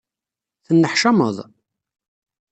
Tenneḥcameḍ? 0.65 1.37